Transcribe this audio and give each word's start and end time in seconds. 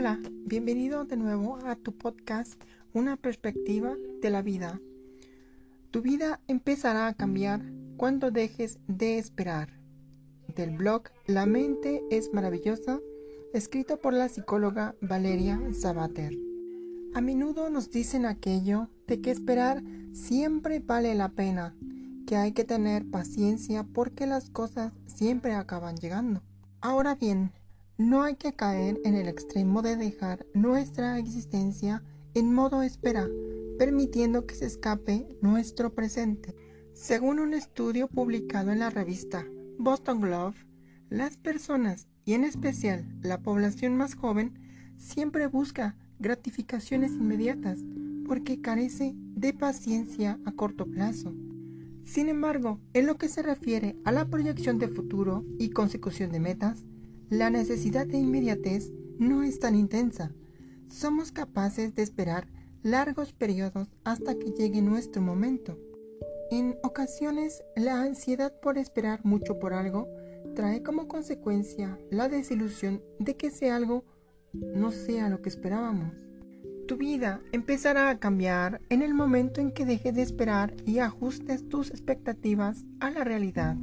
Hola, 0.00 0.18
bienvenido 0.46 1.04
de 1.04 1.18
nuevo 1.18 1.58
a 1.66 1.76
tu 1.76 1.92
podcast 1.92 2.58
Una 2.94 3.18
perspectiva 3.18 3.96
de 4.22 4.30
la 4.30 4.40
vida. 4.40 4.80
Tu 5.90 6.00
vida 6.00 6.40
empezará 6.48 7.06
a 7.06 7.12
cambiar 7.12 7.60
cuando 7.98 8.30
dejes 8.30 8.78
de 8.88 9.18
esperar. 9.18 9.78
Del 10.56 10.70
blog 10.70 11.10
La 11.26 11.44
mente 11.44 12.02
es 12.10 12.32
maravillosa, 12.32 12.98
escrito 13.52 14.00
por 14.00 14.14
la 14.14 14.30
psicóloga 14.30 14.94
Valeria 15.02 15.60
Sabater. 15.78 16.32
A 17.12 17.20
menudo 17.20 17.68
nos 17.68 17.90
dicen 17.90 18.24
aquello 18.24 18.88
de 19.06 19.20
que 19.20 19.30
esperar 19.30 19.82
siempre 20.14 20.78
vale 20.78 21.14
la 21.14 21.28
pena, 21.28 21.76
que 22.26 22.36
hay 22.36 22.52
que 22.52 22.64
tener 22.64 23.04
paciencia 23.10 23.84
porque 23.84 24.26
las 24.26 24.48
cosas 24.48 24.94
siempre 25.04 25.52
acaban 25.52 25.96
llegando. 25.96 26.42
Ahora 26.80 27.16
bien, 27.16 27.52
no 28.00 28.22
hay 28.22 28.36
que 28.36 28.54
caer 28.54 28.98
en 29.04 29.14
el 29.14 29.28
extremo 29.28 29.82
de 29.82 29.94
dejar 29.94 30.46
nuestra 30.54 31.18
existencia 31.18 32.02
en 32.32 32.54
modo 32.54 32.80
espera, 32.82 33.28
permitiendo 33.78 34.46
que 34.46 34.54
se 34.54 34.64
escape 34.64 35.28
nuestro 35.42 35.94
presente. 35.94 36.56
Según 36.94 37.38
un 37.40 37.52
estudio 37.52 38.08
publicado 38.08 38.72
en 38.72 38.78
la 38.78 38.88
revista 38.88 39.44
Boston 39.78 40.22
Globe, 40.22 40.56
las 41.10 41.36
personas, 41.36 42.08
y 42.24 42.32
en 42.32 42.44
especial 42.44 43.04
la 43.20 43.42
población 43.42 43.98
más 43.98 44.14
joven, 44.14 44.58
siempre 44.96 45.46
busca 45.46 45.98
gratificaciones 46.18 47.12
inmediatas 47.12 47.80
porque 48.26 48.62
carece 48.62 49.12
de 49.14 49.52
paciencia 49.52 50.38
a 50.46 50.52
corto 50.52 50.86
plazo. 50.86 51.34
Sin 52.02 52.30
embargo, 52.30 52.80
en 52.94 53.04
lo 53.04 53.18
que 53.18 53.28
se 53.28 53.42
refiere 53.42 53.98
a 54.06 54.12
la 54.12 54.24
proyección 54.24 54.78
de 54.78 54.88
futuro 54.88 55.44
y 55.58 55.68
consecución 55.68 56.32
de 56.32 56.40
metas, 56.40 56.86
la 57.30 57.48
necesidad 57.48 58.08
de 58.08 58.18
inmediatez 58.18 58.90
no 59.18 59.44
es 59.44 59.60
tan 59.60 59.76
intensa. 59.76 60.32
Somos 60.88 61.30
capaces 61.30 61.94
de 61.94 62.02
esperar 62.02 62.48
largos 62.82 63.32
periodos 63.32 63.88
hasta 64.02 64.36
que 64.36 64.50
llegue 64.50 64.82
nuestro 64.82 65.22
momento. 65.22 65.78
En 66.50 66.76
ocasiones, 66.82 67.62
la 67.76 68.02
ansiedad 68.02 68.52
por 68.60 68.78
esperar 68.78 69.24
mucho 69.24 69.60
por 69.60 69.72
algo 69.72 70.08
trae 70.56 70.82
como 70.82 71.06
consecuencia 71.06 71.96
la 72.10 72.28
desilusión 72.28 73.00
de 73.20 73.36
que 73.36 73.46
ese 73.46 73.70
algo 73.70 74.04
no 74.52 74.90
sea 74.90 75.28
lo 75.28 75.40
que 75.40 75.50
esperábamos. 75.50 76.12
Tu 76.88 76.96
vida 76.96 77.40
empezará 77.52 78.10
a 78.10 78.18
cambiar 78.18 78.80
en 78.88 79.02
el 79.02 79.14
momento 79.14 79.60
en 79.60 79.70
que 79.70 79.84
dejes 79.84 80.16
de 80.16 80.22
esperar 80.22 80.74
y 80.84 80.98
ajustes 80.98 81.68
tus 81.68 81.90
expectativas 81.90 82.84
a 82.98 83.12
la 83.12 83.22
realidad. 83.22 83.76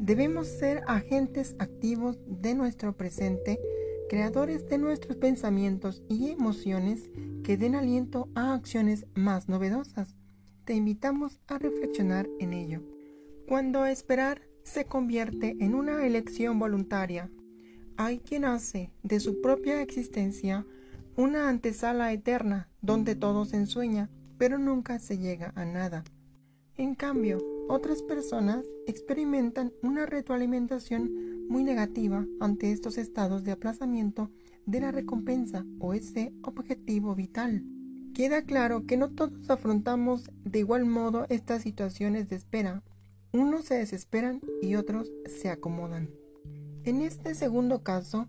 Debemos 0.00 0.48
ser 0.48 0.82
agentes 0.86 1.54
activos 1.58 2.18
de 2.26 2.54
nuestro 2.54 2.96
presente, 2.96 3.60
creadores 4.08 4.66
de 4.66 4.78
nuestros 4.78 5.18
pensamientos 5.18 6.02
y 6.08 6.30
emociones 6.30 7.10
que 7.44 7.58
den 7.58 7.74
aliento 7.74 8.30
a 8.34 8.54
acciones 8.54 9.04
más 9.14 9.50
novedosas. 9.50 10.16
Te 10.64 10.72
invitamos 10.72 11.38
a 11.48 11.58
reflexionar 11.58 12.30
en 12.38 12.54
ello. 12.54 12.82
Cuando 13.46 13.84
esperar 13.84 14.40
se 14.64 14.86
convierte 14.86 15.58
en 15.60 15.74
una 15.74 16.06
elección 16.06 16.58
voluntaria, 16.58 17.30
hay 17.98 18.20
quien 18.20 18.46
hace 18.46 18.94
de 19.02 19.20
su 19.20 19.42
propia 19.42 19.82
existencia 19.82 20.64
una 21.14 21.50
antesala 21.50 22.10
eterna 22.14 22.70
donde 22.80 23.16
todo 23.16 23.44
se 23.44 23.58
ensueña, 23.58 24.08
pero 24.38 24.56
nunca 24.56 24.98
se 24.98 25.18
llega 25.18 25.52
a 25.56 25.66
nada. 25.66 26.04
En 26.78 26.94
cambio, 26.94 27.59
otras 27.70 28.02
personas 28.02 28.64
experimentan 28.88 29.72
una 29.80 30.04
retroalimentación 30.04 31.46
muy 31.48 31.62
negativa 31.62 32.26
ante 32.40 32.72
estos 32.72 32.98
estados 32.98 33.44
de 33.44 33.52
aplazamiento 33.52 34.30
de 34.66 34.80
la 34.80 34.90
recompensa 34.90 35.64
o 35.78 35.94
ese 35.94 36.34
objetivo 36.42 37.14
vital. 37.14 37.64
Queda 38.12 38.42
claro 38.42 38.86
que 38.86 38.96
no 38.96 39.10
todos 39.10 39.48
afrontamos 39.50 40.30
de 40.44 40.58
igual 40.58 40.84
modo 40.84 41.26
estas 41.28 41.62
situaciones 41.62 42.28
de 42.28 42.36
espera. 42.36 42.82
Unos 43.32 43.66
se 43.66 43.76
desesperan 43.76 44.40
y 44.60 44.74
otros 44.74 45.12
se 45.26 45.48
acomodan. 45.48 46.10
En 46.82 47.02
este 47.02 47.36
segundo 47.36 47.84
caso, 47.84 48.26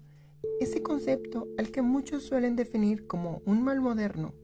ese 0.59 0.83
concepto 0.83 1.47
al 1.57 1.71
que 1.71 1.81
muchos 1.81 2.23
suelen 2.23 2.55
definir 2.55 3.07
como 3.07 3.41
un 3.45 3.63
mal 3.63 3.81
moderno 3.81 4.35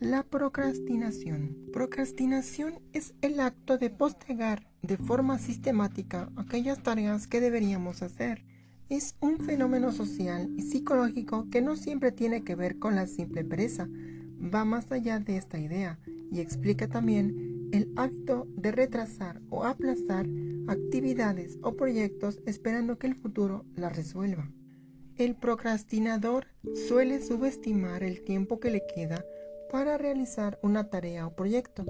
la 0.00 0.22
procrastinación. 0.24 1.56
Procrastinación 1.72 2.80
es 2.92 3.14
el 3.22 3.40
acto 3.40 3.78
de 3.78 3.88
postergar 3.88 4.68
de 4.82 4.98
forma 4.98 5.38
sistemática 5.38 6.30
aquellas 6.36 6.82
tareas 6.82 7.26
que 7.26 7.40
deberíamos 7.40 8.02
hacer. 8.02 8.44
Es 8.90 9.16
un 9.20 9.38
fenómeno 9.38 9.92
social 9.92 10.50
y 10.56 10.62
psicológico 10.62 11.48
que 11.50 11.62
no 11.62 11.76
siempre 11.76 12.12
tiene 12.12 12.44
que 12.44 12.54
ver 12.54 12.78
con 12.78 12.94
la 12.94 13.06
simple 13.06 13.44
pereza. 13.44 13.88
Va 14.54 14.64
más 14.64 14.92
allá 14.92 15.18
de 15.18 15.38
esta 15.38 15.58
idea 15.58 15.98
y 16.30 16.40
explica 16.40 16.88
también 16.88 17.70
el 17.72 17.90
hábito 17.96 18.46
de 18.54 18.72
retrasar 18.72 19.40
o 19.48 19.64
aplazar 19.64 20.26
actividades 20.68 21.58
o 21.62 21.74
proyectos 21.74 22.40
esperando 22.44 22.98
que 22.98 23.06
el 23.06 23.14
futuro 23.14 23.64
las 23.74 23.96
resuelva. 23.96 24.50
El 25.16 25.34
procrastinador 25.34 26.48
suele 26.86 27.22
subestimar 27.22 28.02
el 28.02 28.22
tiempo 28.22 28.60
que 28.60 28.70
le 28.70 28.82
queda 28.94 29.24
para 29.76 29.98
realizar 29.98 30.58
una 30.62 30.88
tarea 30.88 31.26
o 31.26 31.36
proyecto. 31.36 31.84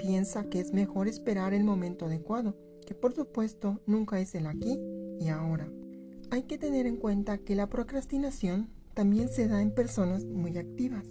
Piensa 0.00 0.50
que 0.50 0.58
es 0.58 0.72
mejor 0.72 1.06
esperar 1.06 1.54
el 1.54 1.62
momento 1.62 2.06
adecuado, 2.06 2.56
que 2.84 2.92
por 2.96 3.14
supuesto 3.14 3.80
nunca 3.86 4.18
es 4.18 4.34
el 4.34 4.48
aquí 4.48 4.80
y 5.20 5.28
ahora. 5.28 5.70
Hay 6.32 6.42
que 6.42 6.58
tener 6.58 6.86
en 6.86 6.96
cuenta 6.96 7.38
que 7.38 7.54
la 7.54 7.68
procrastinación 7.68 8.68
también 8.94 9.28
se 9.28 9.46
da 9.46 9.62
en 9.62 9.72
personas 9.72 10.24
muy 10.24 10.58
activas, 10.58 11.06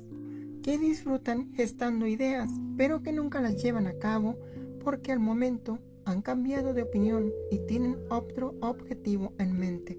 que 0.62 0.78
disfrutan 0.78 1.54
gestando 1.54 2.06
ideas, 2.06 2.50
pero 2.76 3.02
que 3.02 3.14
nunca 3.14 3.40
las 3.40 3.56
llevan 3.56 3.88
a 3.88 3.98
cabo 3.98 4.38
porque 4.84 5.14
al 5.14 5.22
momento 5.22 5.80
han 6.04 6.22
cambiado 6.22 6.74
de 6.74 6.82
opinión 6.82 7.32
y 7.50 7.60
tienen 7.60 7.96
otro 8.10 8.56
objetivo 8.60 9.32
en 9.40 9.58
mente. 9.58 9.98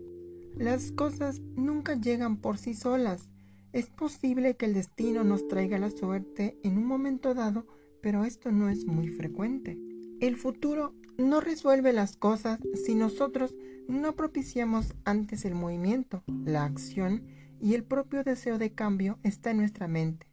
Las 0.54 0.92
cosas 0.92 1.40
nunca 1.56 1.94
llegan 1.94 2.36
por 2.42 2.58
sí 2.58 2.74
solas, 2.74 3.29
es 3.72 3.86
posible 3.86 4.56
que 4.56 4.66
el 4.66 4.74
destino 4.74 5.24
nos 5.24 5.46
traiga 5.46 5.78
la 5.78 5.90
suerte 5.90 6.58
en 6.62 6.78
un 6.78 6.86
momento 6.86 7.34
dado, 7.34 7.66
pero 8.02 8.24
esto 8.24 8.50
no 8.50 8.68
es 8.68 8.86
muy 8.86 9.08
frecuente. 9.08 9.78
El 10.20 10.36
futuro 10.36 10.94
no 11.18 11.40
resuelve 11.40 11.92
las 11.92 12.16
cosas 12.16 12.58
si 12.84 12.94
nosotros 12.94 13.54
no 13.88 14.14
propiciamos 14.16 14.94
antes 15.04 15.44
el 15.44 15.54
movimiento, 15.54 16.24
la 16.44 16.64
acción 16.64 17.24
y 17.60 17.74
el 17.74 17.84
propio 17.84 18.22
deseo 18.24 18.58
de 18.58 18.72
cambio 18.72 19.18
está 19.22 19.50
en 19.50 19.58
nuestra 19.58 19.88
mente. 19.88 20.26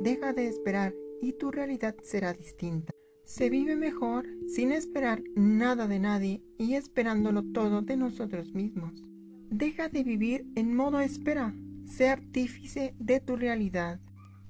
Deja 0.00 0.32
de 0.32 0.48
esperar 0.48 0.94
y 1.20 1.32
tu 1.34 1.50
realidad 1.50 1.94
será 2.02 2.32
distinta. 2.32 2.92
Se 3.24 3.50
vive 3.50 3.76
mejor 3.76 4.26
sin 4.48 4.72
esperar 4.72 5.22
nada 5.34 5.86
de 5.86 5.98
nadie 5.98 6.42
y 6.58 6.74
esperándolo 6.74 7.42
todo 7.44 7.82
de 7.82 7.96
nosotros 7.96 8.52
mismos. 8.52 9.02
Deja 9.50 9.88
de 9.88 10.02
vivir 10.02 10.46
en 10.56 10.74
modo 10.74 11.00
espera 11.00 11.54
Sé 11.92 12.08
artífice 12.08 12.94
de 12.98 13.20
tu 13.20 13.36
realidad. 13.36 14.00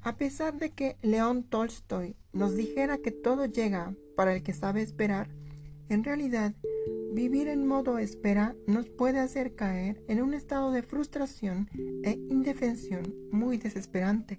A 0.01 0.17
pesar 0.17 0.59
de 0.59 0.71
que 0.71 0.97
León 1.03 1.43
Tolstoy 1.43 2.15
nos 2.33 2.55
dijera 2.55 2.99
que 2.99 3.11
todo 3.11 3.47
llega 3.47 3.97
para 4.17 4.33
el 4.33 4.45
que 4.45 4.53
sabe 4.53 4.81
esperar, 4.81 5.29
en 5.89 6.05
realidad 6.05 6.55
vivir 7.13 7.49
en 7.49 7.67
modo 7.67 7.99
espera 7.99 8.55
nos 8.69 8.89
puede 8.89 9.19
hacer 9.19 9.57
caer 9.57 10.05
en 10.07 10.23
un 10.23 10.35
estado 10.35 10.71
de 10.71 10.85
frustración 10.85 11.69
e 12.05 12.13
indefensión 12.31 13.13
muy 13.33 13.59
desesperante. 13.59 14.39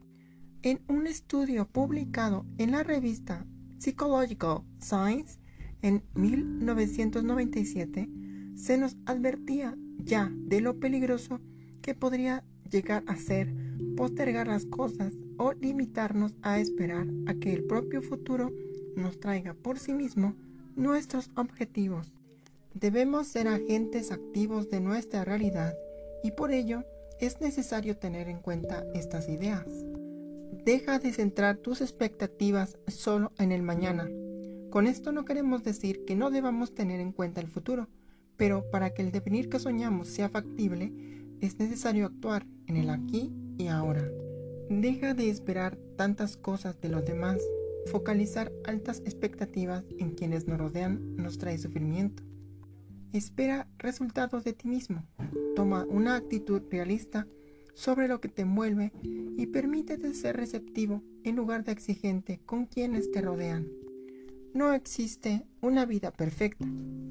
En 0.62 0.80
un 0.88 1.06
estudio 1.06 1.68
publicado 1.68 2.46
en 2.58 2.72
la 2.72 2.84
revista 2.84 3.46
Psychological 3.80 4.62
Science 4.80 5.42
en 5.81 6.06
1997, 6.16 8.09
se 8.56 8.78
nos 8.78 8.96
advertía 9.06 9.75
ya 9.97 10.31
de 10.34 10.62
lo 10.62 10.80
peligroso 10.80 11.42
que 11.81 11.94
podría 11.94 12.45
llegar 12.74 13.04
a 13.08 13.16
ser 13.16 13.54
postergar 13.96 14.48
las 14.48 14.66
cosas 14.66 15.14
o 15.38 15.54
limitarnos 15.54 16.36
a 16.42 16.60
esperar 16.60 17.08
a 17.28 17.36
que 17.36 17.54
el 17.54 17.64
propio 17.64 18.02
futuro 18.02 18.52
nos 18.96 19.20
traiga 19.20 19.54
por 19.54 19.80
sí 19.80 19.94
mismo 19.94 20.36
nuestros 20.75 21.31
objetivos. 21.36 22.12
Debemos 22.74 23.28
ser 23.28 23.48
agentes 23.48 24.12
activos 24.12 24.70
de 24.70 24.80
nuestra 24.80 25.24
realidad 25.24 25.75
y 26.24 26.31
por 26.31 26.52
ello 26.52 26.84
es 27.20 27.40
necesario 27.40 27.98
tener 27.98 28.28
en 28.28 28.40
cuenta 28.40 28.84
estas 28.96 29.30
ideas. 29.30 29.66
Deja 30.66 30.98
de 30.98 31.14
centrar 31.14 31.58
tus 31.58 31.81
expectativas 31.81 32.78
solo 32.88 33.31
en 33.38 33.52
el 33.52 33.62
mañana. 33.62 34.10
Con 34.72 34.88
esto 34.88 35.12
no 35.12 35.25
queremos 35.25 35.64
decir 35.64 36.04
que 36.06 36.16
no 36.16 36.31
debamos 36.31 36.74
tener 36.74 37.00
en 37.00 37.12
cuenta 37.12 37.42
el 37.42 37.48
futuro, 37.48 37.90
pero 38.38 38.70
para 38.72 38.92
que 38.94 39.04
el 39.04 39.12
devenir 39.12 39.50
que 39.50 39.60
soñamos 39.60 40.08
sea 40.08 40.30
factible, 40.30 40.92
es 41.45 41.60
necesario 41.60 42.06
actuar 42.06 42.45
en 42.68 42.78
el 42.78 42.90
aquí 42.90 43.34
y 43.57 43.68
ahora. 43.68 44.10
Deja 44.69 45.13
de 45.13 45.30
esperar 45.30 45.78
tantas 45.98 46.38
cosas 46.38 46.80
de 46.80 46.88
los 46.88 47.04
demás. 47.04 47.42
Focalizar 47.92 48.50
altas 48.63 49.01
expectativas 49.06 49.84
en 50.00 50.12
quienes 50.12 50.48
nos 50.48 50.57
rodean 50.57 51.18
nos 51.18 51.38
trae 51.38 51.57
sufrimiento. 51.57 52.24
Espera 53.12 53.68
resultados 53.78 54.45
de 54.45 54.54
ti 54.54 54.69
mismo. 54.69 55.06
Toma 55.54 55.86
una 55.90 56.16
actitud 56.16 56.62
realista 56.72 57.28
sobre 57.74 58.07
lo 58.07 58.22
que 58.22 58.30
te 58.30 58.44
envuelve 58.44 58.94
y 59.04 59.48
permítete 59.48 60.13
ser 60.13 60.38
receptivo 60.38 61.04
en 61.25 61.36
lugar 61.36 61.66
de 61.66 61.74
exigente 61.74 62.39
con 62.46 62.68
quienes 62.68 63.12
te 63.12 63.22
rodean. 63.22 63.68
No 64.54 64.72
existe 64.72 65.46
una 65.62 65.86
vida 65.86 66.12
perfecta, 66.12 66.66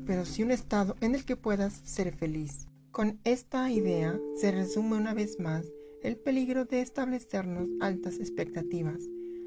pero 0.06 0.25
sí 0.25 0.43
un 0.43 0.52
estado 0.52 0.96
en 1.02 1.14
el 1.14 1.26
que 1.26 1.37
puedas 1.37 1.75
ser 1.85 2.14
feliz. 2.14 2.71
Con 2.92 3.20
esta 3.24 3.70
idea 3.70 4.20
se 4.36 4.52
resume 4.52 4.98
una 4.98 5.14
vez 5.14 5.40
más 5.40 5.64
el 6.02 6.18
peligro 6.18 6.66
de 6.66 6.82
establecernos 6.82 7.70
altas 7.80 8.18
expectativas. 8.18 8.98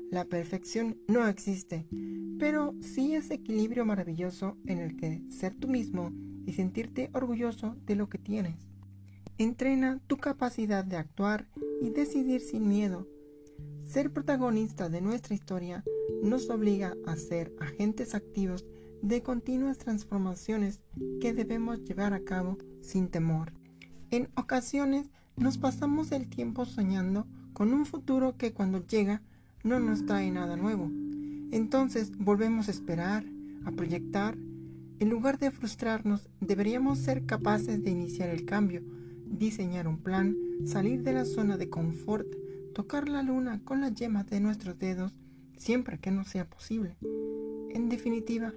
La 0.10 0.26
perfección 0.26 0.98
no 1.08 1.28
existe, 1.28 1.86
pero 2.40 2.74
sí 2.82 3.14
ese 3.14 3.36
equilibrio 3.36 3.86
maravilloso 3.86 4.58
en 4.66 4.80
el 4.80 4.98
que 4.98 5.22
ser 5.30 5.54
tú 5.54 5.68
mismo 5.68 6.12
y 6.48 6.54
sentirte 6.54 7.12
orgulloso 7.14 7.76
de 7.86 7.96
lo 7.96 8.10
que 8.10 8.18
tienes. 8.18 8.68
Entrena 9.38 10.02
tu 10.08 10.18
capacidad 10.18 10.84
de 10.84 10.98
actuar 10.98 11.48
y 11.84 11.92
decidir 11.92 12.42
sin 12.42 12.68
miedo. 12.68 13.08
Ser 13.86 14.12
protagonista 14.12 14.90
de 14.90 15.02
nuestra 15.02 15.36
historia 15.36 15.84
nos 16.24 16.50
obliga 16.50 16.96
a 17.06 17.16
ser 17.16 17.54
agentes 17.60 18.16
activos 18.16 18.66
de 19.04 19.22
continuas 19.22 19.78
transformaciones 19.78 20.82
que 21.22 21.32
debemos 21.36 21.84
llevar 21.84 22.14
a 22.14 22.22
cabo 22.22 22.58
sin 22.86 23.10
temor. 23.10 23.54
En 24.12 24.30
ocasiones 24.36 25.10
nos 25.36 25.58
pasamos 25.58 26.12
el 26.12 26.30
tiempo 26.30 26.66
soñando 26.66 27.28
con 27.54 27.74
un 27.74 27.86
futuro 27.86 28.38
que 28.38 28.54
cuando 28.54 28.86
llega 28.86 29.22
no 29.64 29.80
nos 29.80 30.06
trae 30.06 30.32
nada 30.32 30.56
nuevo. 30.56 30.92
Entonces 31.52 32.12
volvemos 32.18 32.68
a 32.68 32.72
esperar, 32.72 33.26
a 33.66 33.72
proyectar. 33.72 34.38
En 35.00 35.10
lugar 35.10 35.40
de 35.40 35.52
frustrarnos, 35.52 36.30
deberíamos 36.40 37.00
ser 37.00 37.26
capaces 37.26 37.84
de 37.84 37.92
iniciar 37.92 38.30
el 38.30 38.46
cambio, 38.46 38.84
diseñar 39.26 39.88
un 39.88 39.98
plan, 39.98 40.38
salir 40.66 41.04
de 41.04 41.14
la 41.14 41.26
zona 41.26 41.58
de 41.58 41.70
confort, 41.70 42.28
tocar 42.74 43.10
la 43.10 43.24
luna 43.24 43.62
con 43.64 43.82
las 43.82 43.94
yemas 43.96 44.28
de 44.28 44.40
nuestros 44.40 44.78
dedos, 44.78 45.14
siempre 45.58 46.00
que 46.00 46.12
no 46.12 46.24
sea 46.24 46.50
posible. 46.50 46.98
En 47.72 47.90
definitiva, 47.90 48.54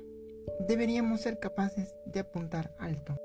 deberíamos 0.69 1.23
ser 1.23 1.41
capaces 1.41 1.95
de 2.07 2.21
apuntar 2.21 2.75
alto. 2.79 3.19